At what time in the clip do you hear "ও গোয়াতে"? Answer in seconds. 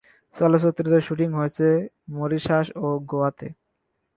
2.77-3.47